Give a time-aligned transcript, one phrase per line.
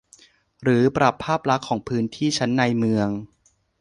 [0.63, 3.09] หรือปรับภาพลักษณ์ของพื้นที่ชั้นในเมือง